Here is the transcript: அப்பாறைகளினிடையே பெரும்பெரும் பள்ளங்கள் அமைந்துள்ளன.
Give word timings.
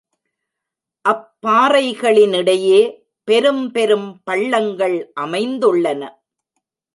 அப்பாறைகளினிடையே 1.05 2.79
பெரும்பெரும் 3.27 4.09
பள்ளங்கள் 4.23 4.97
அமைந்துள்ளன. 5.21 6.01